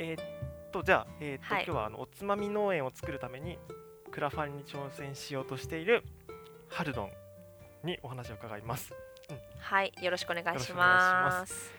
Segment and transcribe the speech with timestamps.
[0.00, 0.24] えーっ
[0.70, 1.64] とじゃあ、えーっとはい。
[1.64, 3.58] 今日はあのおつまみ農園を作るために
[4.12, 6.04] クラファンに挑戦しようとしている
[6.68, 7.10] ハルドン
[7.82, 8.94] にお話を伺います。
[9.58, 11.74] はいよろしくお願いしよろしくおま願いします。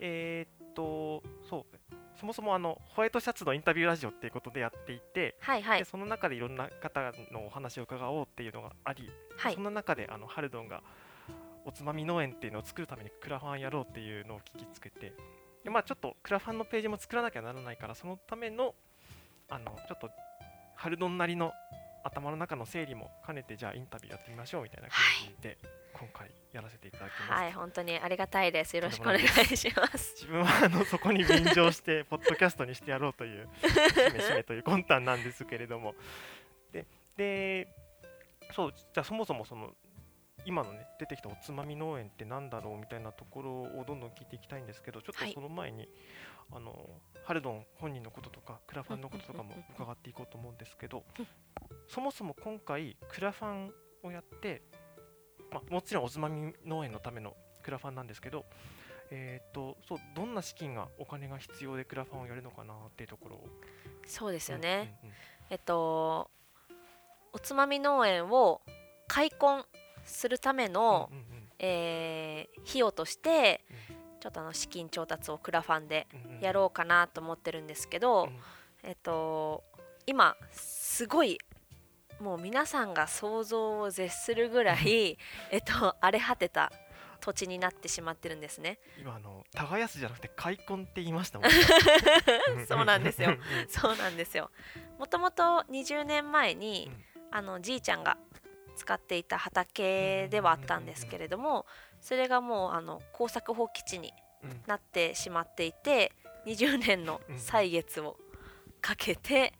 [0.00, 1.76] えーっとそう
[2.18, 5.80] そもそもあのホワイトシャツのインタビューラジオっていうことでやっていて、はいはい。
[5.80, 9.54] でその中でいろんな方のお話を伺おうっていうのがあり、はい。
[9.54, 10.82] そんな中であのハルドンが
[11.66, 15.12] おつまみ農園っていうのを作るためにクラファンやろうっていうのを聞きつけて
[15.66, 18.76] でまあちょっとクラファンのページも作らなきゃならないからそのための
[19.48, 20.08] あのちょっと
[20.76, 21.50] ハルドンなりの
[22.04, 25.58] 頭の中の整理も兼ねてじゃあインタビューやってみましょうみたいな感じで、
[25.92, 27.32] 今回やらせていただきます。
[27.32, 28.76] はい本当にありがたいです。
[28.76, 30.14] よろしくお願いします。
[30.14, 35.96] 自分はあのそこに便乗して ポッドキャストにしてやろうというしめしめという魂胆なんですけれども。
[36.70, 36.86] で
[37.16, 37.66] で
[38.52, 39.74] そうじゃあそもそもその
[40.46, 45.28] 今のね出てきたおつまみ農園ってなんだろうみたいなところをどんどん聞いていきたいんですけどちょっはい。
[45.28, 45.88] とその前に、
[46.52, 46.88] あの
[47.24, 51.26] ハルドン本人のこととかクラファンのこととかも伺っていこうと思うんですけどうん
[51.88, 53.72] そもそも今回クラファン
[54.04, 54.62] をやって、
[55.50, 58.44] まあ、もちろんおつまみ農園のためのクラファンなんですけど
[59.10, 63.46] えー、とそうどんな資金がお金が必要でクラファンをやるのかなっていうところを。
[64.04, 65.14] そうですようんね、うんうん。
[65.50, 66.30] えっと
[67.32, 68.62] おつまみ農園を
[69.08, 69.64] 開墾
[70.06, 71.24] するための、うんうん
[71.58, 73.64] えー費用として
[74.20, 76.40] ちょっとあの資金調達をクラファンでうんうんうん。
[76.40, 78.30] やろうかなと思ってるんですけど、うん。
[78.82, 79.62] えっと
[80.06, 81.38] 今すごい
[82.20, 85.18] もう皆さんが想像を絶するぐらい
[85.52, 86.72] えっと荒れ果てた
[87.20, 88.78] 土地になってしまってるんですね。
[88.98, 91.48] 今あの耕すじゃなくて開墾って言いましたもん。
[91.48, 91.54] ね
[92.66, 93.30] そうなんですよ。
[93.30, 93.34] うん。
[93.34, 94.50] うんうんそうなんですよ。
[94.98, 97.26] もともと20年前に、うん。
[97.32, 98.16] あのじいちゃんが
[98.76, 101.66] 使っていた畑ではあったんですけれども、
[102.00, 104.12] それがもうあの耕作放棄地に
[104.44, 106.12] うんなってしまっていて
[106.46, 108.16] 20年の歳月を
[108.80, 109.52] かけて、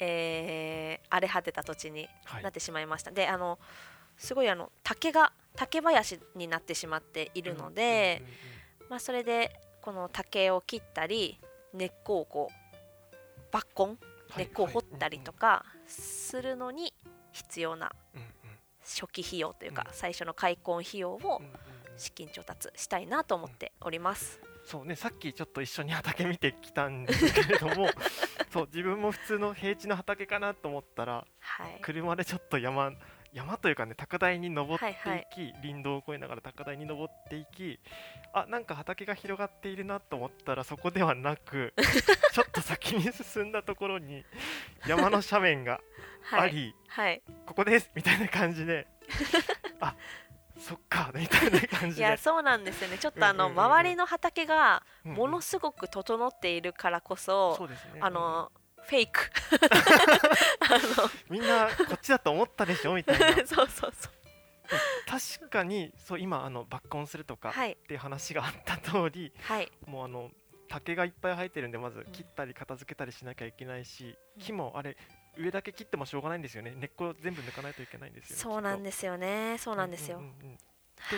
[0.00, 3.10] えー荒れ果てた土地にはいなってしまいました。
[3.10, 3.58] であの
[4.16, 8.22] すごいあの竹が竹林になってしまっているので、
[8.90, 11.40] まあ、それでこの竹を切ったり
[11.72, 13.96] 根っこをこう抜根
[14.36, 16.92] 根っこを掘ったりとかするのに
[17.32, 17.92] 必要な
[18.88, 19.94] 初期費用というかうん。
[19.94, 21.42] 最初の開墾費用を
[21.96, 24.40] 資金調達したいなと思っております。
[24.64, 27.88] そうねさっきちょっと一緒に畑見てきたんですけれども
[28.52, 32.92] そう自分も普通の平地の畑かなと思ったらはい、車でちょっと山
[33.32, 35.26] 山というかね高台に登っていき、はい
[35.62, 37.78] 林道を越えながら高台に登っていき
[38.32, 41.74] あなんか畑が広がっているなと思ったらそこではなく
[42.32, 44.24] ちょっと先に進んだところに
[44.86, 45.80] 山の斜面が
[46.32, 48.86] あ はい、り、はい、ここですみたいな感じで
[49.80, 49.94] あ
[50.58, 52.02] そっかみたいな感いじで。
[52.02, 52.98] やそうなんですよね。
[52.98, 53.64] ちょっとあのうんうんうん。
[53.64, 55.16] うん周りの畑がうんうん。
[55.16, 58.00] ものすごく整っているからこそ、そうですね。
[58.02, 58.50] あの
[58.88, 59.30] フェイク
[61.28, 62.94] みんなこっちだと思ったでしょ？
[62.94, 63.34] みたいな。
[63.46, 64.12] そうそうそう。
[65.38, 67.72] 確かにそう今あの抜根するとかはい。
[67.72, 69.70] っていう話があった通りはい。
[69.86, 70.30] もうあの
[70.68, 74.42] 竹がいっぱい生えてるんでまず切ったり片付けたりしなきゃいけないし、うん。
[74.42, 74.96] 木もあれ
[75.36, 76.74] 上だけ切ってもしょうがないんですよね。
[76.76, 79.56] 根っこ全部抜かないといけないんですよねそうなんすですよね。
[79.58, 80.58] そうなんですよ、うんうんうん。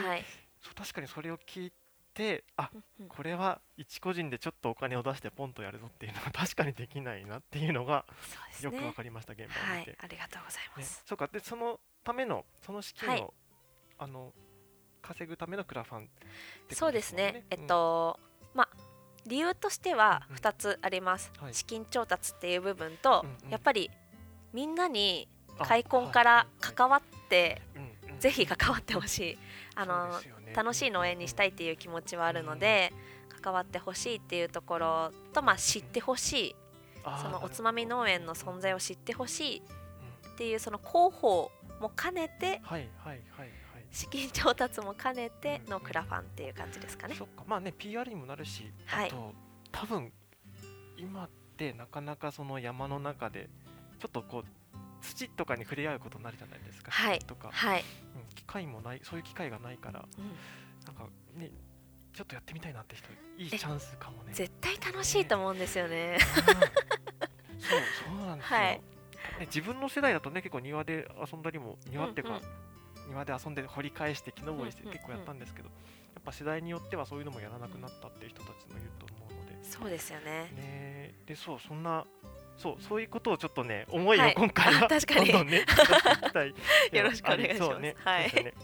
[0.02, 0.24] ではい、
[0.60, 1.72] そう確かにそれを聞い
[2.20, 3.08] てあうんうん。
[3.08, 8.04] これは一個人でちょっとお金を出してポンとやるぞっていうのが 確かにできないなっていうのが
[8.60, 11.28] よくわねかりました、現場はいを見て、ありがとうございまねす、そうか。
[11.28, 13.30] でそのためのその資金を、はい。
[13.98, 14.32] あの
[15.02, 16.26] 稼ぐためのクラファンってこ
[16.68, 17.44] とそうですね。
[17.50, 18.20] えっうんと、
[18.54, 18.68] まあ
[19.26, 20.40] 理由としてはうんうん。
[20.40, 21.54] 2つあります、はい。
[21.54, 23.50] 資金調達っていう部分と、うんうん。
[23.50, 23.90] やっぱり
[24.52, 25.28] みんなに
[25.58, 27.89] あ開墾から関わって、うんうん
[28.20, 29.38] ぜひ関わってほしい。
[29.74, 30.08] あの
[30.46, 30.52] ね。
[30.54, 32.92] 楽しい農園にしたいっていう気持ちはあるので、
[33.40, 36.56] 関わってほしいっていうところと、まあ、知ってほしい。
[37.02, 39.62] あーそのおつまみ農園の存在を知ってほしい。
[40.24, 40.32] うん。
[40.32, 43.50] っていうその広報も兼ねてはいはいはいはい。
[43.90, 47.14] 資金調達も兼ねてのクラファンっていう感じですかね。
[47.14, 47.44] そっか。
[47.46, 49.08] まあね PR にもなるし、はい。
[49.08, 49.34] あと
[49.72, 50.12] 多分
[50.98, 53.48] 今ってなかなかその山の中で
[53.98, 54.44] ちょっとこう
[55.00, 57.84] 土とかに触れ合うことになるじゃないですか、はいとか、はい、
[58.16, 60.24] うん機会もないそういう機会がないからうん。
[60.86, 61.04] なんか
[61.36, 61.50] ね
[62.12, 63.08] ちょっとやってみたいなって人
[63.38, 64.32] いいチャンスかもね。
[64.32, 66.18] 絶対楽しいと思うんですよね。
[66.28, 67.80] うんそう
[68.18, 68.72] そうなんですよ、はい。
[68.72, 68.82] ね
[69.46, 73.08] 自分の世代だとね結構庭で遊んだりも庭っていうか、うんうん。
[73.10, 74.98] 庭で遊んで掘り返して木登りしてうんうんうん。
[74.98, 75.74] 結構やったんですけど、や
[76.20, 80.50] っぱ世代によってはそういうのもやらなくなったっていう人たちもいると思うので、そうですよね。
[80.54, 82.04] ね、でそうそんな
[82.60, 85.32] そうそういうことをちょっとね思いをはい今回は、あ 確かに。
[85.32, 85.64] どんどんね
[86.92, 87.78] よろしくお願いします。
[87.78, 87.96] ね。
[88.04, 88.34] はい。
[88.34, 88.54] ね。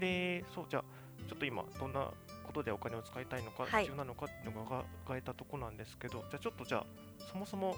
[0.00, 0.84] でそうじゃあ
[1.28, 2.10] ちょっと今どんな
[2.44, 3.84] ことでお金を使いたいのか、はい。
[3.84, 6.86] 必要なのかっていうのが伺えたとこなんですけどじゃあちょっとじゃあ
[7.30, 7.76] そもそも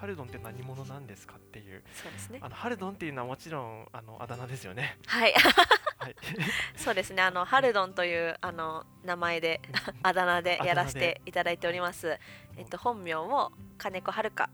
[0.00, 1.84] ハルドンって何者なんですかっていう。
[1.92, 2.38] そうですね。
[2.40, 4.98] あのハルドンっていうのはもちろんあのあだ名ですよね。
[5.06, 5.34] はい。
[5.98, 6.16] はい、
[6.76, 7.22] そうですね。
[7.22, 9.60] あのハルドンというあの名前で
[10.02, 12.18] あだ名でやらせていただいております。
[12.56, 14.48] えっと本名を金子遥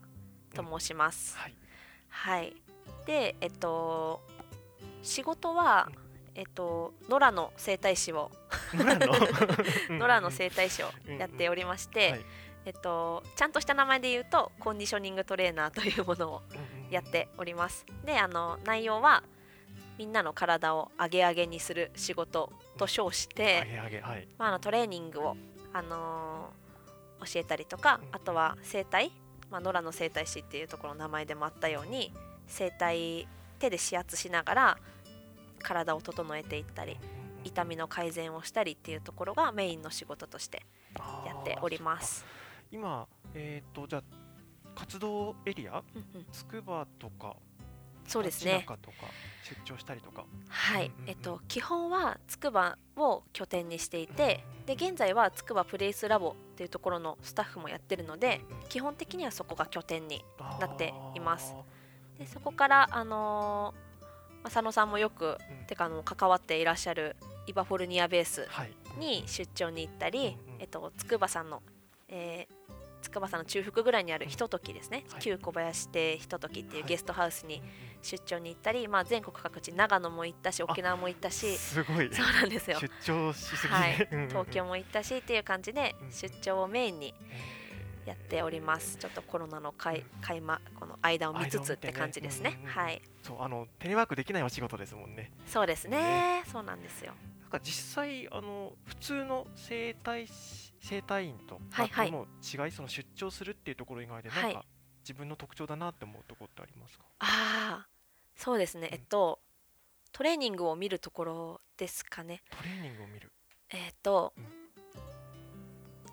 [0.51, 1.53] と申します、はい。
[2.09, 2.55] はい。
[3.05, 4.21] でえっと
[5.01, 5.89] 仕事は
[6.35, 8.31] えっと野良の整体師を。
[8.73, 10.31] 野良の？
[10.31, 12.25] 整体師をやっておりまして、はい。
[12.65, 16.91] えっとちゃんとした名前で言うとコンディショニングトレーナーというものをうんうん。
[16.91, 17.85] やっております。
[18.05, 19.23] であの内容は
[19.97, 23.67] みんなの体を上げ上げにする仕事と称して、
[24.37, 25.37] まあ、あのトレーニングを、
[25.73, 26.61] あのー
[27.23, 28.15] 教えたりとかうん。
[28.15, 29.11] あとは整体、
[29.51, 32.13] まあ、野良の整体師っていうところの名前でもあったように
[32.47, 33.27] 整体
[33.59, 34.77] 手で指圧しながら
[35.61, 36.97] 体を整えていったり
[37.43, 40.63] 痛みの改善をしたりっていうところがメインの仕事として
[41.25, 42.25] やっております。
[42.71, 44.03] 今えっ、とじゃあ
[44.75, 45.83] 活動エリア
[46.31, 47.35] つくばとか
[48.07, 48.65] そうですね。
[48.67, 48.77] とか
[49.43, 50.25] 出張したりとか。
[50.49, 60.23] はい、えっと基本はつくばを拠点にしていて、で現在はつくばプレイスラボっていうところのスタッフもやってるので、基本的にはそこが拠点に
[60.59, 61.53] なっています。
[62.19, 64.05] でそこからあのー
[64.43, 65.67] まあ佐野さんもよく、うん。
[65.67, 67.15] てかあの関わっていらっしゃる
[67.47, 68.71] イバフォルニアベースはい。
[68.99, 71.61] に出張に行ったり、うんうんえっと筑波山の、
[72.09, 72.60] えー
[73.01, 75.21] 筑波山の中腹ぐらいにあるひとときですね、はい。
[75.21, 76.89] 旧小林亭ひとときっていうはい。
[76.89, 77.69] ゲストハウスにうんうん
[78.03, 82.09] 出張に行ったり、まあ、全国各地長野も行ったし沖縄も行ったしすごい。
[82.11, 82.79] そうなんですよ。
[82.79, 83.91] 出張しすぎはい。
[83.91, 84.29] ねうんうんうん。
[84.29, 87.13] 東京も行ったしっていう感じでうん出張をメインに
[88.05, 88.97] やっております。
[88.97, 92.49] ちょっとコロナのかい開幕この間を見つつって感じですね。
[92.49, 92.73] 間を見てね。
[92.73, 93.01] はい。
[93.21, 95.31] そうあのテレワークできないお仕事ですもんね。
[95.45, 96.43] そうですね。
[96.51, 97.13] そうなんですよ。
[97.41, 102.11] なんか実際あの普通の整体師整体院とはいはい。
[102.11, 104.53] の違いその出張するっていうところ以外ではい。
[104.53, 104.65] なんか
[105.03, 107.87] 自分の特徴だなって思うところってありますか、ああ
[108.35, 108.87] そうですね。
[108.87, 108.93] うん。
[108.93, 109.39] えっと
[110.11, 112.43] トレーニングを見るところですかね。
[112.49, 113.31] トレーニングを見る。
[113.69, 114.45] えっとうん。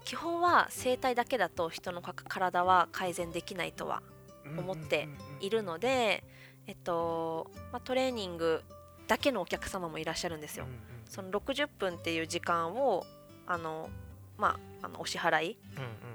[0.04, 4.02] 基本は整体だけだと人のか体は改善できないとは
[4.56, 5.08] 思って
[5.40, 6.24] いるので、
[6.66, 8.62] えっとまあ、トレーニング
[9.06, 10.66] だけのお客様もいらっしゃるんですよ。
[11.04, 13.04] その60分っていう時間を
[13.46, 13.88] あの、
[14.38, 15.56] まあ、あのお支払い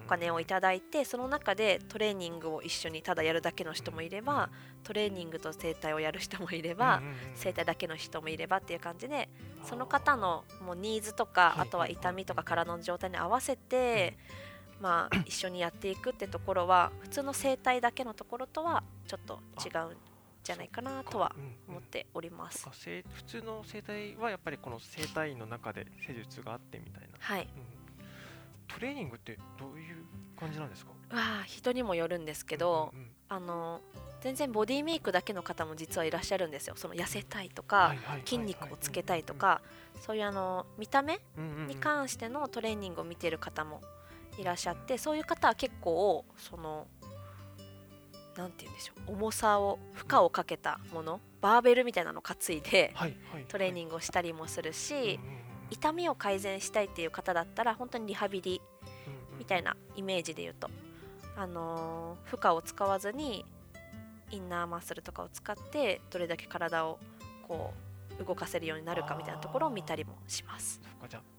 [0.06, 4.50] お金をいただいてその中でトレーニングを一緒にただやるだけの人もいれば
[4.84, 7.02] トレーニングと整体をやる人もいれば
[7.36, 9.30] 整体だけの人もいればっていう感じで
[9.66, 14.18] その方のもうニーズとかはいあとは痛みとか体の状態に合わせて
[14.82, 19.98] まあ一緒にやっていくってところは普通の整体だけのところとはちょっと違うん
[20.44, 21.34] じゃないかなとは
[21.68, 22.68] 思っております。
[22.74, 27.83] せ普通の整体はやっぱりこの整体院の中で施術があってみたいな、はい、うん
[28.68, 30.04] トレーニングってどういう
[30.40, 30.92] 感じなんですか？
[31.46, 33.82] 人にもよるんですけど、うんうんあの
[34.22, 36.76] 全然ボディメイクだけの方も実はいらっしゃるんですよ。
[36.78, 37.94] その痩せたいとか、
[38.24, 39.62] 筋肉をつけたいとか、
[40.00, 41.68] そういうあの見た目うんうんうん。
[41.68, 43.82] に関してのトレーニングを見ている方も
[44.38, 46.88] いらっしゃってそういう方は結構その
[48.38, 52.94] なんて言うんでしょう重さを負荷をかけたものバーベルみたいなのを担いで
[53.50, 58.62] トレーニングをしたりもするし、うんうんうん痛みを改善したいっていう方だったら本当にリハビリ
[59.08, 60.70] うんうんみたいなイメージで言うと、
[61.36, 63.46] あのー負荷を使わずに
[64.32, 67.00] インナーマッスルとかを使ってどれだけ体を
[67.48, 67.74] こ
[68.20, 70.82] う動かせるようになるかみたいなところを見たりもします。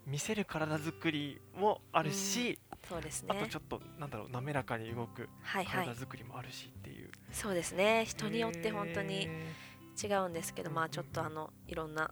[0.06, 3.28] 見せる体作りもあるし、そうですね。
[3.30, 5.86] あとちょっとなんだろう滑らかに動くはいはい。
[5.86, 8.04] 体作りもあるしっていう、そうですね。
[8.06, 9.28] 人によって本当にへ
[10.02, 12.10] 違うんですけど、まあちょっとあのいろんな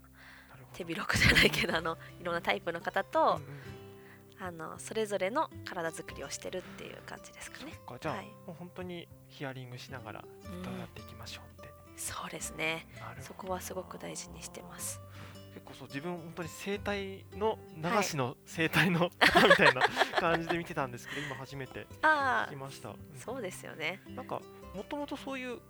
[0.73, 3.38] 手広くじゃないけどあのいろんなタイプの方とうん、うん。
[4.45, 7.73] あのそれぞれの体作りをしてるっていう感じですかね。
[8.00, 8.26] じゃあ、はい。
[8.45, 12.87] もう本当にヒアリングしながらうんどうやっていきましょうって、そうですね。
[13.21, 15.00] そこはすごく大事にしてます。
[15.55, 19.83] 結構そう自分本当に生態の流しの生態の方 みたいな
[20.19, 22.97] 感じで見てたんですけど、今初めてあ聞きました、うん。
[23.17, 24.00] そうですよね。
[24.09, 24.41] なんか
[24.75, 25.61] もともとそういう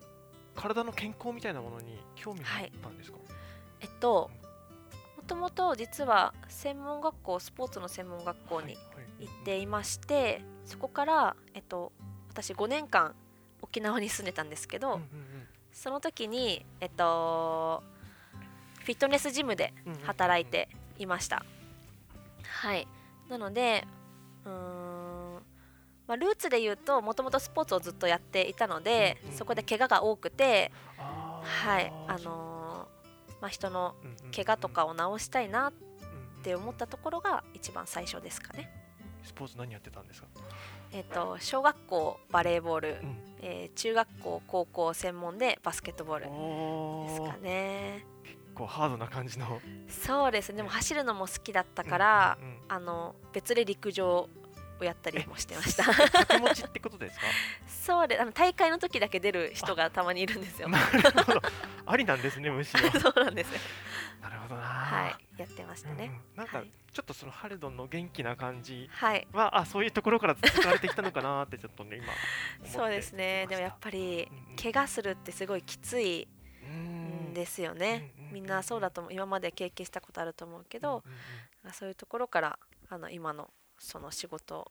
[0.54, 3.18] 体の健康みたいなものに興味があったんですか、
[3.80, 4.30] えっと
[5.22, 8.76] もともと実は専門学校スポーツの専門学校に
[9.20, 11.92] 行っていまして、そこから、えっと、
[12.28, 13.14] 私5年間
[13.62, 15.00] 沖縄に住んでたんですけど、
[15.72, 17.84] その時に、えっと、
[18.80, 21.44] フィットネスジムで働いていました。
[22.42, 22.88] はい、
[23.28, 23.86] なので
[24.44, 25.34] うーん、
[26.08, 31.04] まあ、ルーツで言うともともとスポーツをずっとやっていたので、そこで怪我が多くて、は
[31.42, 31.92] はい。
[32.08, 32.51] あのー
[33.42, 33.94] まあ、人の
[34.34, 35.72] 怪我とかを治したいなっ
[36.42, 38.68] って思ったところが一番最初ですかね。
[39.22, 40.26] スポーツ何やってたんですか、
[40.90, 43.18] えっと小学校バレーボール、うん。
[43.40, 48.04] えー中学校高校専門でバスケットボールおですかね。
[48.56, 49.60] こうハードな感じの。
[49.88, 50.56] そうですね。
[50.56, 52.58] でも走るのも好きだったから、うんうんうん。
[52.66, 54.28] あの別で陸上
[54.82, 55.84] をやったりもしてました。
[55.84, 57.26] 掛け持ちってことですか？
[57.66, 60.68] そうであの大会の時だけ出る人がたまにいるんですよ。
[60.68, 61.42] なるほど。
[61.86, 62.90] ありなんですねむしろ。
[63.00, 63.60] そうなんですよ。
[64.20, 64.62] なるほどな。
[64.62, 66.20] はいやってましたうんうね、ん。
[66.36, 66.70] なんかはい。
[66.92, 69.26] ちょっとそのハルドンの元気な感じはい。
[69.32, 72.12] はあそういうところから使われてきたのかなってちょっとね今
[72.68, 73.46] そうですね。
[73.48, 74.30] でもやっぱり
[74.62, 76.28] 怪我するってすごいきつい
[76.66, 78.12] んんですよね。
[78.30, 79.12] みんなそうだと思う。
[79.14, 81.02] 今まで経験したことあると思うけど、
[81.72, 82.58] そういうところから
[82.90, 83.50] あの今の
[83.82, 84.70] その仕事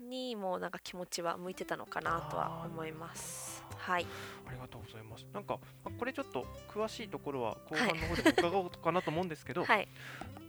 [0.00, 4.06] にもなんか気持ちは向いてたのかなとは思いますはい
[4.46, 5.26] ありがとうございます。
[5.32, 9.88] なんかまあこれちょっと詳しいところは後半の方でも伺おうかなと思うんですけど、 はい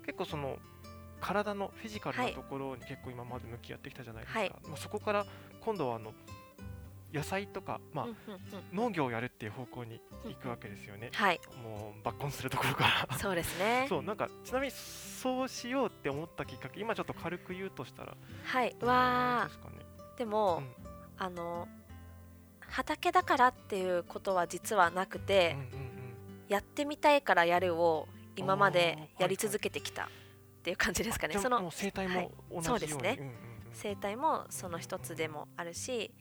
[0.05, 0.57] 結構その
[1.21, 4.39] 体のフィジカルはないところに結構今まで向き合ってきたじゃないですか。
[4.39, 5.25] はいまあそこから
[5.61, 6.13] 今度はあの
[7.13, 8.39] 野菜とかまあうんうんうん。
[8.73, 11.09] 農業をやるっていう方向に行くわけですよね。
[11.13, 11.39] はい。
[11.63, 13.17] もう抜根するところから。
[13.17, 13.87] そうですね。
[13.89, 18.15] そうなんかちなみにそうしようって思ったきっかけ今ちょっと軽く言うとしたら。
[18.43, 18.75] はい。
[18.79, 19.69] 何わですか
[20.17, 20.75] でも、うん。
[21.17, 21.67] あの
[22.61, 26.15] 畑だからっていうことは実はなくて、うんうんうん。
[26.47, 30.07] やってみたいからやるを今までやり続けてきたっ
[30.61, 31.37] ていう感じですかね。
[31.39, 33.15] その生態はいも同じように、そうですね。
[33.15, 33.33] んうんうん。
[33.73, 36.11] 生態もその一つでもあるし、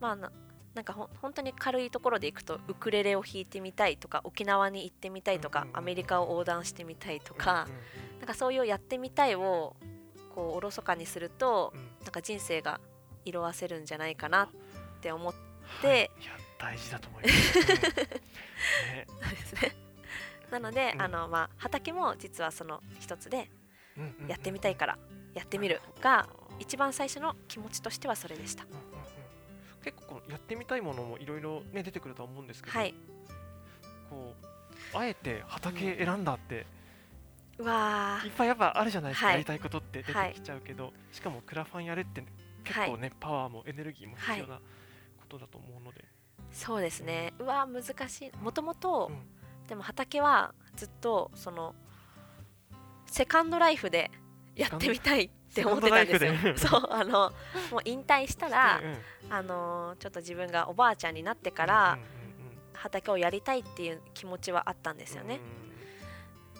[0.00, 0.30] まあな
[0.74, 7.66] なんかほん本当に軽いところでいくとウクレレを弾いてみたいとか沖縄に行ってみたいとかアメリカを横断してみたいとか
[8.18, 9.74] なんかそういうやってみたいを
[10.34, 11.96] こうおろそかにするとうん。
[12.04, 12.78] なんか人生が
[13.24, 14.48] 色あせるんじゃないかなっ
[15.00, 15.34] て思っ
[15.92, 16.10] はい。
[16.58, 17.66] 大事だと思います、 うん。
[17.66, 19.06] ね。
[19.20, 19.76] たんですね。
[20.50, 21.02] なので、うん。
[21.02, 23.50] あのまあ、畑も実はその一つで
[24.28, 24.98] やってみたいから
[25.34, 28.66] やってみるが一番最初の気持ちとしてはそれでした。
[29.86, 32.92] 結構やってみたいものもいろいろね出てくるとは思うんですけど、はい、
[34.10, 34.34] こ
[34.92, 36.66] うあえて畑選んだって
[37.58, 39.34] うわいっぱいやっぱあるじゃないですか、はい。
[39.36, 42.22] やりたいことって出てきちゃうけど、しかもクラファンやるって
[42.64, 44.62] 結構ね、パワーもエネルギーも必要なこ
[45.26, 46.04] とだと思うので、
[46.52, 47.32] そうですね。
[47.38, 48.32] うわ難しい。
[48.42, 49.68] もともとうん。
[49.68, 51.74] でも畑はずっとその
[53.06, 54.10] セカンドライフで
[54.54, 56.34] やってみたいって思ってたんですよ。
[56.56, 57.32] そうあの
[57.70, 58.98] もう引退したらうんうん
[59.28, 62.06] あのちょっと自分がおばあちゃんになってからうんうんうん
[62.74, 65.40] 畑をやりたいっていう気持ちはあったんですよね。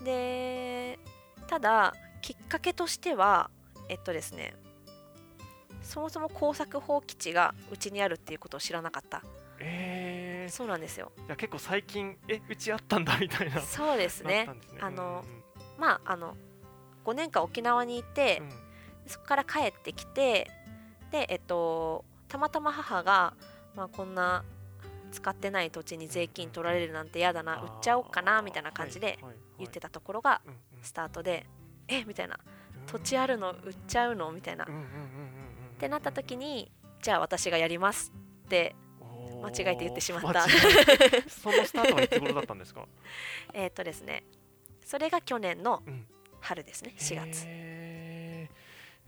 [0.02, 0.98] で
[1.46, 3.50] ただきっかけとしては
[3.88, 4.54] えっとですね
[5.82, 9.22] そもそも工作放棄地がうちにあるっていうことを知らなかった。
[9.58, 11.12] えー、そうなんですよ。
[11.26, 13.60] いや結構最近えうちあったんだみたいな。
[13.60, 14.48] そうですね。
[14.68, 14.80] すね。
[14.80, 15.24] あの
[15.78, 16.36] まああの
[17.04, 18.65] 5年間沖縄にいてうんうんうん
[19.06, 20.50] そこから帰ってきて
[21.10, 23.34] でえっとたまたま母が、
[23.74, 24.44] まあ、こんな
[25.12, 29.18] 使ってない土地に税金取られるなんて嫌だな売っちゃおうかなみたいな感じで
[29.58, 30.40] 言ってた、たところが
[30.82, 31.46] スタートで
[31.88, 32.38] えみたいな。
[32.76, 32.86] うん。
[32.86, 34.64] 土地あるの売っちゃうのみたいな。
[34.64, 34.68] っ
[35.78, 36.70] てなった時に
[37.00, 38.12] じゃあ私がやります
[38.44, 38.74] って
[39.42, 40.42] 間違えて言ってしまった。
[41.30, 42.86] そのスタートはいつ頃だったんですか？
[43.54, 44.24] えっとですね。
[44.84, 46.06] それが去年のうん。
[46.40, 47.44] 春ですね4月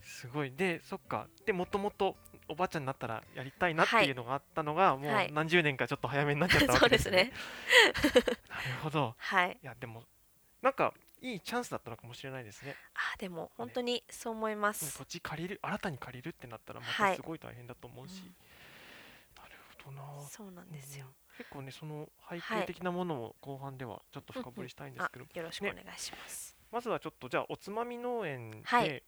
[0.09, 0.51] すごい。
[0.53, 1.29] でそっか。
[1.45, 2.17] でもともと
[2.49, 5.33] おばあちゃんになったらやりたいなっていうのがあったのが、もうはい。
[5.33, 7.25] 何十年かちょっと早めになっちゃったわそうでけですすね。
[7.25, 7.33] ね
[8.49, 9.15] なるほど。
[9.19, 9.59] はい。
[9.63, 10.03] いやでも
[10.63, 12.75] なんかいいチャンスだったのかもしれないですね。
[12.95, 14.97] あでも本当にそう思います。
[14.99, 17.11] 土地借りる新たに借りるってなったらまはい。
[17.13, 18.23] たすごい大変だと思うし、
[19.37, 20.29] なるほどな。
[20.29, 21.05] そうなんですよ。
[21.05, 21.11] うん。
[21.11, 22.61] うん結構ねその背はい。
[22.63, 28.89] 景的なものを後半ではちょっと深掘りしたいんですあけど、よろしくお願いします、まずはちょっとじゃあおつまみ農園はい。
[28.89, 29.05] で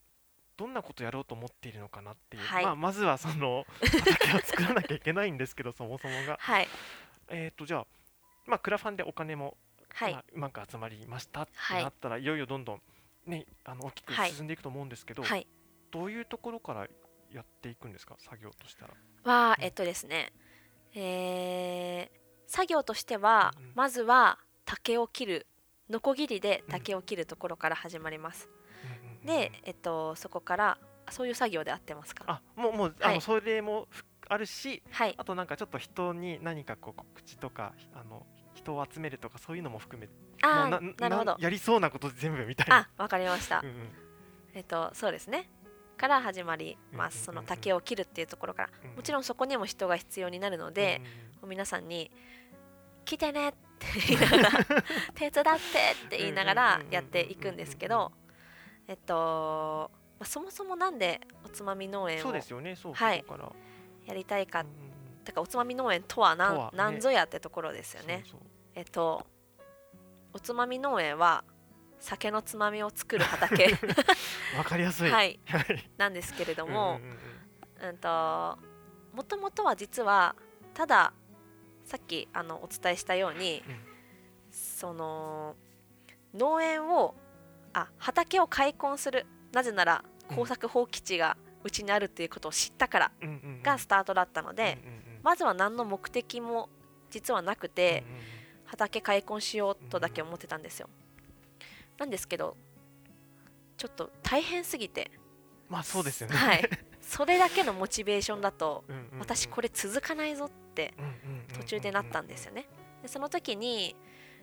[0.60, 2.64] どんなことやろうと思っているのかなっていう、はい。
[2.64, 6.36] まあ、まずはその 畑を作らなきゃいけないんですけどそもそもが。
[6.38, 6.68] はい。
[7.28, 7.86] えっ、とじゃあ
[8.44, 9.56] まあクラファンでお金も、
[9.88, 12.82] はい、まあうまく集まりましたってはいなったら、い、よいよどんどん
[13.24, 14.32] ねあの大きくはい。
[14.32, 15.46] 進んでいくと思うんですけど、はい。
[15.90, 16.86] どういうところから
[17.32, 18.16] やっていくんですか？
[18.18, 18.94] 作業としたら。
[19.24, 19.64] はうん。
[19.64, 20.30] えっとですね。
[20.94, 23.72] えー作業としては、うんうん。
[23.76, 25.46] まずは竹を切る。
[25.88, 28.59] ノコギリで竹を切るところから始まります、うん
[29.24, 30.78] で、えっと、そこから
[31.10, 32.24] そういう作業で合ってますか？
[32.26, 33.20] あもうもう、あのはい。
[33.20, 35.14] それもふあるしはい。
[35.18, 40.12] あとなんかちょっと人に何かこう告知とかあの人を集めるとかそういうのも含めて
[40.42, 41.36] あもうーなるほど。
[41.38, 42.88] やりそうなこと全部みたいな。
[42.96, 43.74] あわかりました、うんうん。
[44.54, 45.48] えっとそうですね。
[45.96, 48.70] から始まります、その竹を切るっていうところから。
[48.84, 51.02] うんもちろんそこにも人が必要になるので、
[51.42, 52.10] うん皆さんに
[53.06, 54.50] 「来てね」って言いながら
[55.16, 55.40] 「手伝って」
[56.06, 58.12] って言いながらやっていくんですけど
[58.90, 62.74] えっと、まあ、そもそもなんでおつまみ農園をそうですよね。
[62.74, 63.22] そうはい。
[63.22, 63.48] から。
[64.04, 65.24] やりたいか、うんうんうん。
[65.24, 66.70] てかおつまみ農園とは何,、とはね。
[66.76, 68.24] 何ぞやってところですよね。
[68.74, 69.24] えっと
[70.32, 71.44] おつまみ農園は
[72.00, 73.78] 酒のつまみを作る畑。
[74.58, 75.10] わかりやすい。
[75.10, 75.38] はい。
[75.46, 75.90] はい。
[75.96, 77.00] なんですけれども、
[77.80, 78.58] うんと
[79.12, 80.34] もともとは実は
[80.74, 81.12] ただ
[81.84, 83.80] さっきあのお伝えしたように、うん。
[84.50, 85.54] その
[86.34, 87.14] 農園を
[87.72, 89.26] あ畑を開墾する。
[89.52, 90.36] なぜならうん。
[90.36, 93.12] 耕作放棄地がうちにあるっていうことを知ったから
[93.62, 94.78] がスタートだったので、
[95.22, 96.68] まずは何の目的も
[97.10, 98.04] 実はなくて、
[98.64, 100.88] 畑開墾しようとだけ思ってたんですよ。
[101.98, 102.56] なんですけど
[103.76, 105.10] ちょっと大変すぎて、
[105.68, 106.36] まあそうですよね。
[106.36, 108.84] はい、 それだけのモチベーションだと
[109.18, 110.94] 私これ続かないぞって
[111.54, 112.68] 途中でなったんですよね。
[113.02, 113.96] でその時に、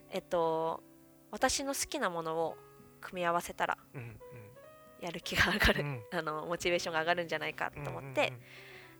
[0.09, 0.83] えっと、
[1.31, 2.57] 私の好きなものを
[3.01, 3.77] 組み合わせたら
[5.01, 6.03] やる気が上がる、うん。
[6.11, 8.33] あのモチベーションが上がるんじゃないかと思って、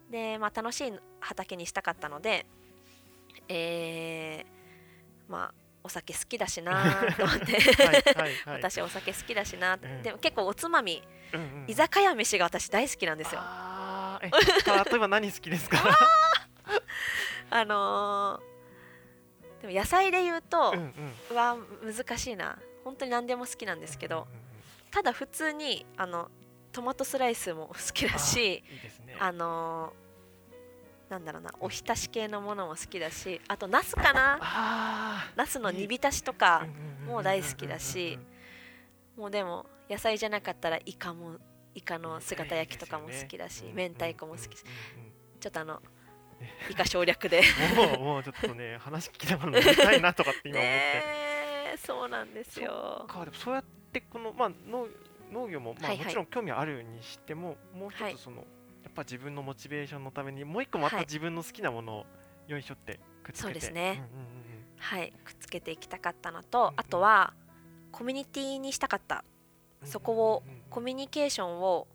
[0.10, 2.46] で、まあ、楽しい畑にしたかったので、
[3.48, 7.58] えーまあお酒好きだしなと思って。
[8.46, 10.04] 私お酒好きだしなって、うん。
[10.04, 11.02] でも結構おつまみ
[11.34, 11.66] うんうん。
[11.68, 13.40] 居酒屋飯が私大好きなんですよ。
[13.42, 14.32] あーえ
[14.90, 15.78] 例えば何好きですか？
[17.50, 18.58] あのー
[19.62, 21.16] でも野菜で言うと、うんうん。
[21.32, 24.28] うわ難しいな本当に何でも好きなんですけど、
[24.92, 26.30] ただ普通にあの
[26.72, 28.64] トマトスライスも好きだし
[29.20, 34.40] あのーなんだろうなおひたし系のものも好きだしあとナスかな。
[34.42, 36.66] あナスの煮浸しとーか
[37.06, 38.18] もう大好きだし
[39.18, 41.38] もうでも野菜じゃなかったらイカも
[41.76, 44.64] イカの姿焼きとかも好きだし明太子も好きし
[45.40, 45.82] ちょっとあの
[46.40, 46.50] ね。
[46.70, 47.42] イカ省略で。
[47.76, 51.27] もうもうちょっとね話聞きながら飲みたいなとかって今思って
[51.86, 53.06] そうなんですよ。
[53.08, 54.88] かでもそうやってこのまあ農
[55.32, 58.16] 農業もまあもちろん興味あるにしてももう一はい。
[58.16, 58.38] つその
[58.84, 61.06] やっぱ自分のモチベーションのためにもう一個またはい。
[61.06, 62.06] 自分の好きなものを
[62.48, 63.38] よいしょってくっつけて。
[63.42, 64.10] そうですね。
[64.14, 64.38] うんうんうん
[64.78, 65.12] はい。
[65.12, 67.34] くっつけていきたかったのと、うんうんあとは
[67.92, 69.24] コミュニティにしたかった。
[69.82, 71.88] うんそこをうんうんうんコミュニケーションを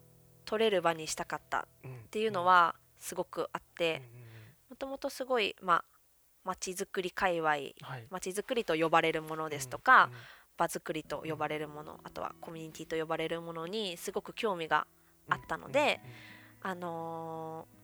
[0.45, 4.03] 取れる場にしたかったっうんていうのはすごくあっうんて
[4.71, 5.85] もともとすごいまあ
[6.45, 8.07] 街づくり界隈うんはい。
[8.11, 10.11] 街づくりと呼ばれるものですとか、
[10.57, 14.87] 場作りと呼ばれるものあとはコミュニティと呼ばれるものにすごく興味が
[15.29, 16.01] あったので
[16.63, 17.83] あのー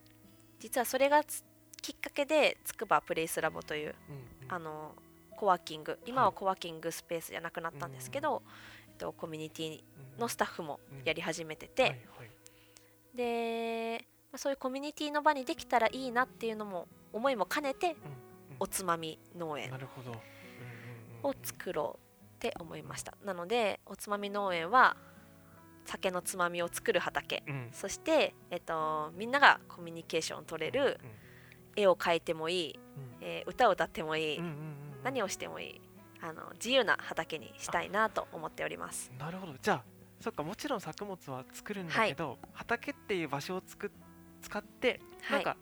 [0.61, 1.45] 実はそれがつ
[1.81, 4.21] きっかけでつくばプレイスラボという、うんうん。
[4.21, 8.43] うんうんあのーコワーキング今はコワーキングスペースじゃなくなったんですけど、
[8.89, 9.81] えっと、コミュニティ
[10.19, 13.17] のスタッフもやり始めてて、はいはい。
[13.17, 18.28] で、まあそういうコミュニティの場にできたらいいなっていうのも思いも兼ねてうんうん
[18.61, 19.73] おつまみ農園
[21.23, 23.15] を作ろうって思いました。
[23.25, 24.97] なのでおつまみ農園は
[25.85, 27.43] 酒のつまみを作る畑。
[27.47, 27.69] うん。
[27.73, 31.01] そして、えっと、みんながコミュニケーションを取れる
[31.77, 33.27] 絵を描いてもいい、うん。
[33.27, 34.43] えー歌を歌ってもいい、
[35.03, 35.81] 何をしてもいい
[36.21, 39.11] あの自由な畑にしたいなと思っております。
[39.19, 39.55] なるほど。
[39.61, 39.85] じゃあ
[40.21, 43.91] そっかもちろん作物は作るんだけど、畑っていう場所をつく
[44.43, 45.45] 使って、はい。
[45.45, 45.57] なんか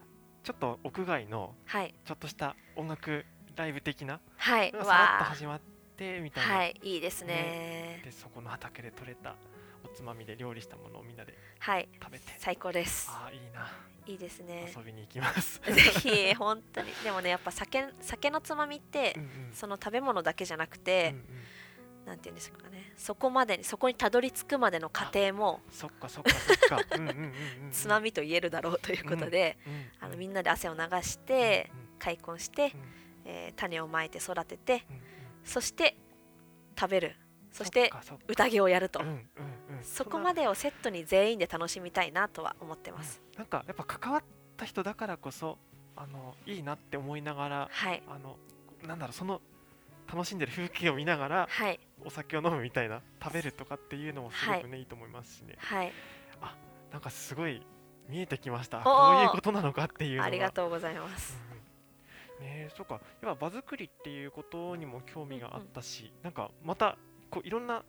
[0.46, 1.92] ちょっと屋外のはい。
[2.04, 3.24] ちょっとした音楽
[3.56, 4.70] ライブ的なはい。
[4.70, 5.60] さらっとわ始まっ
[5.96, 6.80] てみたいな、あはい。
[6.84, 8.00] いいですね。
[8.04, 9.34] でそこの畑で採れた
[9.84, 11.88] おつまみで料理したものをみんなではい。
[12.00, 12.26] 食べて。
[12.38, 13.08] 最高です。
[13.10, 13.72] ああいいな。
[14.06, 14.72] いいですね。
[14.76, 15.60] 遊びに行きます。
[15.66, 16.92] ぜひ本当に。
[17.02, 19.52] でもねやっぱ酒酒のつまみってうんうん。
[19.52, 21.24] その食べ物だけじゃなくうんてうん、
[22.06, 22.92] なんていうんですかね。
[22.96, 26.78] そこまでにそこにたどり着くまでの過程もそっかそっかそっか。
[26.96, 27.32] うんうんうんう
[27.72, 32.70] つまみと言えるだろうということで、うんうんあのみんなで汗を流してうんうん開墾して、うん。
[33.24, 35.02] えー種をまいて育ててうんうん
[35.44, 35.96] そして
[36.78, 37.16] 食べる。
[37.50, 37.90] そして
[38.28, 39.82] 宴をやると、うんうんうん。
[39.82, 43.38] そこまでをセットに全員で楽しみたいなとは思ってます、うん。
[43.38, 44.22] なんかやっぱ関わっ
[44.56, 45.58] た人だからこそ
[45.96, 48.02] あのいいなって思いながらはい。
[48.06, 48.36] あの
[48.86, 49.40] なんだろうその
[50.12, 51.80] 楽しんでる風景を見ながらはい。
[52.04, 55.56] お酒を飲むみたいな食べるとかっていうのもすごくね、い、いと思いますしね。
[55.58, 55.92] はい。
[56.92, 57.60] なんかすごい
[58.08, 58.78] 見えてきました。
[58.80, 58.90] こ
[59.20, 60.24] ういうことなのかっていうのが。
[60.24, 61.58] ありがとうございます、うん。
[61.58, 61.66] うん
[62.40, 63.00] ねえそうか。
[63.22, 66.98] やっぱ場作りっていうことにも興味があったし、なんかまた
[67.30, 67.82] こういろんな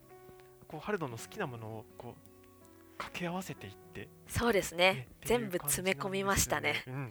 [0.66, 4.92] こうハルドの好きなものをこう掛け合わせていってそうですね。
[4.92, 6.82] ね全部詰め込みましたね。
[6.86, 7.02] うんうん。
[7.04, 7.10] も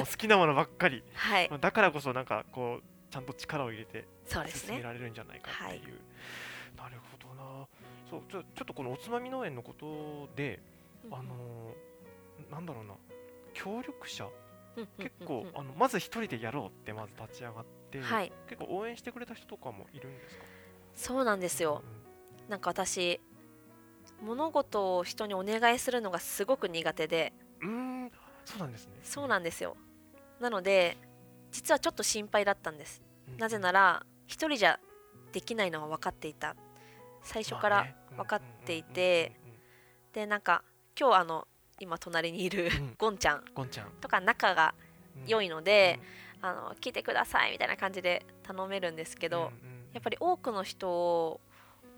[0.00, 1.48] 好きなものばっかり、はい。
[1.48, 6.00] まあだからこそなんかこうちゃんと力を入れて進められるんじゃないかっていう。
[6.76, 7.66] なるほどな。
[8.10, 10.60] そうちょちょっとこのおつまみ農園のことで、
[11.10, 12.94] あのーなんだろうな。
[13.54, 14.28] 協力者？
[14.98, 18.32] 結構、あのまず一人でやろうってまず立ち上がって、はい。
[18.48, 20.44] 結構応援してくれた人とかもいるんですか？
[20.94, 21.82] そうなんですよ。
[22.48, 23.20] なんか私
[24.22, 27.32] 物事を人にお願いするのがすごく苦手で。
[27.60, 27.68] うー
[28.06, 28.12] ん。
[28.44, 28.92] そうなんですね。
[29.02, 29.76] そうなんですよ。
[30.40, 30.96] なので
[31.50, 33.02] 実はちょっと心配だったんです。
[33.28, 33.36] うん。
[33.38, 34.78] なぜなら一人じゃ
[35.32, 36.56] できないのは分かっていた。
[37.22, 39.32] 最初から分かっていて
[40.12, 40.62] でなんか
[40.98, 41.46] 今日あの
[41.80, 42.94] 今隣にいるうん。
[42.98, 43.44] ゴンちゃん。
[43.54, 43.90] ゴンちゃん。
[44.00, 44.74] とか仲が
[45.26, 46.00] 良いいので、
[46.40, 49.50] あの来てくださいみたいな感じで頼めるんですけど、
[49.92, 51.40] やっぱり多くの人を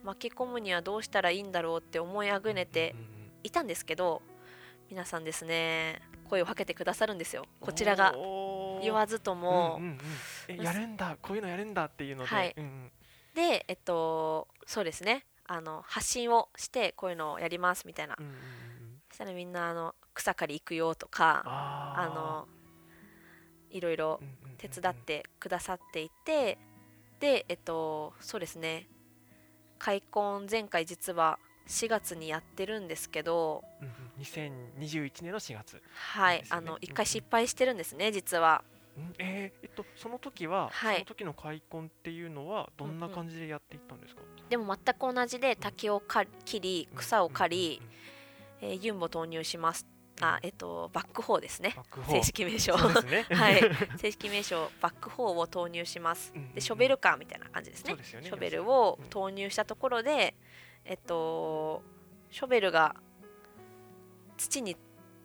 [0.03, 2.95] 巻き込むにはどうしたらいいんだろうって思いあぐねて
[3.43, 4.23] いたんですけど
[4.89, 7.47] 皆さんですね声をかけてくださるんですよ。
[7.61, 8.15] こちらが
[8.83, 9.99] 言わずとも、うんうんうん
[10.49, 12.55] えやるんだこういうのやるんだっていうので、はい。
[12.57, 12.93] うんうん。
[13.35, 15.25] でえっとそうですね。
[15.45, 18.39] あの発信をしてこういうのをやりますみたいな、うんうんうん
[19.11, 22.47] そしたらみんなあの草刈り行くよとかあの
[23.71, 24.57] いろいろうんうんうんうん。
[24.57, 26.59] 手伝ってくださっていて
[27.19, 28.87] でえっとそうですね。
[29.79, 33.95] 開墾前回実は4月にやってるんですけどうんうん。
[34.23, 38.63] 2021年の4月、はい、あの一回失敗してるんですね実は。
[38.65, 38.70] うん
[39.19, 40.97] えーえっとその時は、はい。
[40.97, 49.87] その時の開墾っていうのはどんな感じでやっていったんですか、でも全く同じで竹をか切り草を刈りうん、うんえーユンボ投入します。
[50.23, 51.75] あえっとバックホーですね。
[52.09, 52.77] 正式名称。
[52.77, 53.27] ね。
[53.31, 53.61] はい。
[53.97, 56.33] 正式名称バックホーを投入します。
[56.35, 56.55] うんうんうん。
[56.55, 57.95] でショベルカーみたいな感じですね。
[57.95, 58.05] ね。
[58.05, 59.09] ショベルをうん。
[59.09, 60.35] 投入したところで
[60.85, 61.83] えっと
[62.31, 62.95] ショベルが
[64.37, 64.77] 土に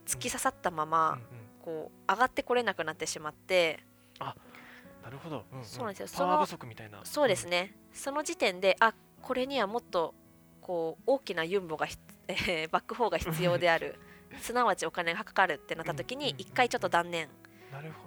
[0.06, 3.84] 突き刺さったまうんまうんこう上がってこれなくなってしまって。
[4.20, 5.66] なるほど、うんうん。
[5.66, 6.18] そうなんですよ。
[6.18, 7.00] パワーその不足みたいな。
[7.04, 7.76] そうですね。
[7.92, 10.14] その時点であこれにはもっと
[10.62, 11.98] こう大きなユンボがひ、
[12.28, 14.00] えーバックホーが必要である。
[14.40, 17.30] すなわちお金がかかるってなった時うんうんに一回ちょっと断念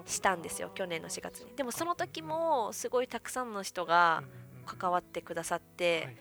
[0.04, 1.54] したんですよ去年の4月に。
[1.56, 4.22] でもその時もすごいたくさんの人が
[4.66, 6.16] 関わってくださって、はいはい。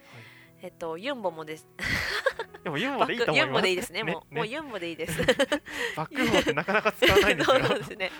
[0.61, 1.67] えっとユンボもです
[2.67, 3.45] でもユンボバでいいと思います。
[3.45, 4.03] ユンボでいいですね。
[4.03, 5.17] もうもうねユンボでいいです。
[5.95, 7.65] バックホーってなかなか使わないんですよ。
[7.65, 8.11] そうですね。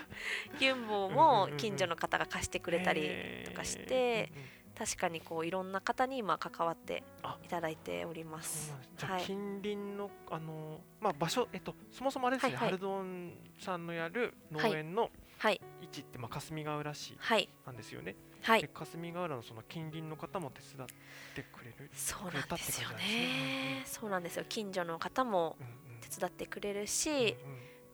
[0.60, 3.10] ユンボも近所の方が貸してくれたり
[3.46, 4.32] とかして
[4.78, 7.38] 確かにこういろんな方に今関わってあ。
[7.44, 8.74] いただいております。
[9.02, 9.24] はい。
[9.24, 12.70] 近隣のあのまあ場所えっとそもそもあれですね、はいはい。
[12.70, 15.60] ハルドンさんのやる農園のはい。
[15.82, 17.50] 位置ってまあ霞ヶ浦市はい。
[17.66, 18.06] なんですよね。
[18.06, 18.16] はい
[18.62, 20.90] で霞ヶ浦のその近隣の方も手伝っ
[21.36, 21.90] てくれる。
[21.94, 22.96] そうなんですよね。
[22.96, 23.84] ね。
[23.86, 24.46] そうなんですよ。
[24.48, 26.00] 近所の方もうんうん。
[26.00, 27.36] 手伝ってくれるうんし、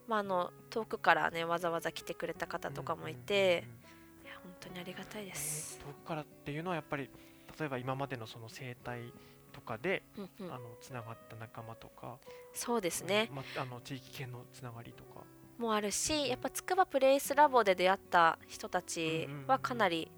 [0.06, 3.84] まあ、あの遠くからねわざわざ来てくれた方とかもいて、うんうんうん
[4.20, 4.26] うん。
[4.26, 7.10] いや本当にありがたいです、遠くからっていうのはやっぱり
[7.58, 9.12] 例えば今までのその生態
[9.52, 10.52] とかで、うんうん。
[10.52, 12.18] あのつながった仲間とか、
[12.52, 15.24] そうですね、まあの地域系のつながりとか。
[15.56, 20.10] もあるしやっぱつくばプレイスラボで出会った人たちはかなり、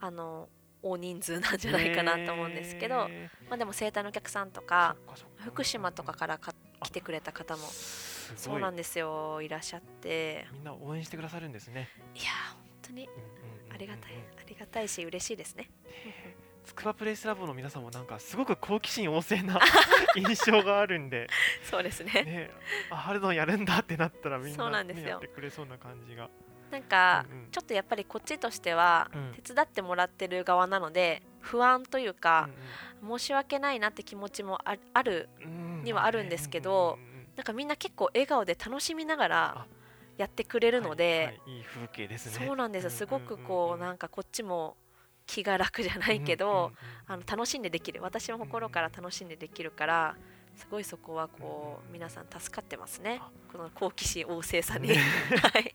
[0.00, 0.48] あの
[0.82, 4.96] 大人数なんじゃないかなと思うんですけど、へまあ、でも生態のお客さんとーか
[5.38, 7.62] 福島とかからか来てくれた方も
[8.36, 10.46] そうなんですよいらっしゃって。
[10.52, 11.88] みんな応援してくださるんですね。
[12.14, 13.08] いやー本当に
[13.72, 15.70] ありがたいありがたいし嬉しいですね。
[16.64, 19.60] つくばプレイスラボの皆さんもなんかすごく好奇心旺盛な
[20.16, 21.28] 印象があるんで、
[21.62, 22.12] そうですね。
[22.24, 22.50] ね、
[22.90, 26.28] あハルドンやるんだってなったらみんな、なやってくれそうな感じが。
[26.70, 29.32] なんか、ちょっとやっぱりこっちとしては、うん。
[29.42, 32.48] 手伝ってもらってる側なので不安というか
[33.06, 35.82] 申し訳ないなって気持ちもああるうん。
[35.84, 36.98] にはあるんですけど
[37.36, 39.66] なんかみんな結構笑顔で楽しみながらあ。
[40.16, 41.64] やってくれるので、はいはい。
[41.64, 42.46] 風景ですね。
[42.46, 42.90] そうなんですよ。
[42.90, 44.76] すごくこうなんかかこっちも
[45.26, 46.72] 気が楽じゃないけど、
[47.06, 48.00] あの楽しんでできる。
[48.02, 50.16] 私も心から楽しんでできるから
[50.56, 53.20] すごいそこはこうんう皆さん助かってますね。
[53.22, 53.30] あ。
[53.52, 54.96] この好奇心旺盛さに、ね
[55.52, 55.72] はい。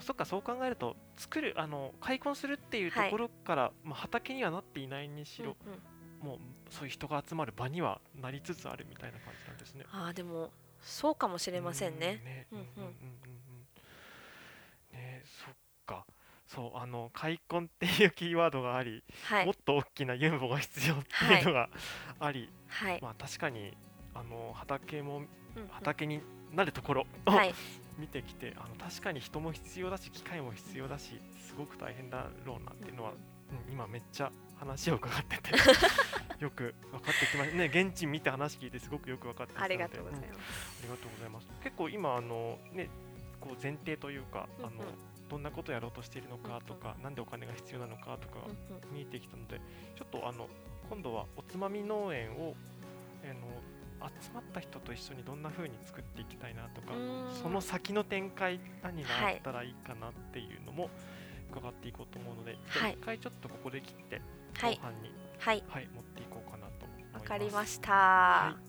[0.00, 5.80] そっかそう考えると作るあの開墾するっていうところから、まあ畑にはなっていないにしろ、うんうん。
[6.20, 6.38] もう
[6.70, 9.86] そういう人が集まる場にはなりつつあるみたいな感じなんですね。
[9.92, 12.46] あーでもそうかもしれませんね。
[14.92, 15.54] ねそっ
[15.86, 16.04] か。
[16.46, 19.46] そうあの開墾っていうキーワードがあり、はい。
[19.46, 21.68] もっと大きなユンボが必要っていうのが
[22.20, 23.76] あり、はい、まあ確かに
[24.18, 25.22] あの畑もうん
[25.62, 25.68] うん。
[25.70, 26.20] 畑に
[26.52, 27.54] なるところを、はい。
[27.98, 35.50] 見てきてあの確かに人も必要だし機械も必要だしすごく大変だろうなっていうのは、うん、今めっちゃ話を伺ってて
[36.40, 37.56] よく分かってきました。
[37.56, 40.28] ね現地見て話聞いてすごくよく分かってきたありがとうございます。
[40.28, 40.30] ん。
[40.30, 41.48] ありがとうございます。
[41.62, 42.90] 結構今あのね
[43.40, 44.78] こう前提というか、あのうん。
[44.80, 48.94] うんどんなことをやろうとしているのかとか、なんでお金が必要なのかとかうんうん。
[48.94, 49.60] 見えてきたので
[49.96, 50.48] ちょっとあの
[50.88, 52.54] 今度はおつまみ農園を
[53.24, 53.40] あの
[54.20, 56.92] 集まった人と一緒にどんな風に作っていきたいなとか
[57.42, 60.90] その先の展開何があったらいいかなっていうのも
[61.50, 62.92] 伺っていこうと思うので、はい。
[62.92, 64.20] 一回ちょっとここで切って
[64.58, 65.64] はい後半に、はい。
[65.68, 67.22] はい持っていこうかなと思います。
[67.22, 67.92] わかりました。
[67.92, 68.65] はい